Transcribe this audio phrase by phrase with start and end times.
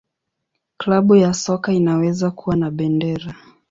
[0.77, 3.35] Klabu ya soka inaweza kuwa na bendera.